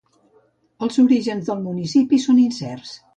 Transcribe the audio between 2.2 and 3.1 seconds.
són incerts.